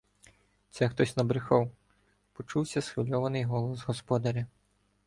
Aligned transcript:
Це 0.69 0.89
хтось 0.89 1.17
набрехав,— 1.17 1.71
почувся 2.33 2.81
схвильований 2.81 3.43
голос 3.43 3.83
господаря. 3.83 4.47